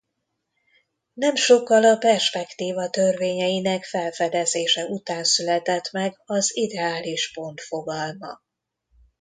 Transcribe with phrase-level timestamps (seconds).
[1.13, 8.41] Nem sokkal a perspektíva törvényeinek felfedezése után született meg az ideális pont fogalma.